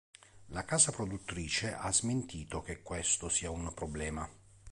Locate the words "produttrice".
0.91-1.75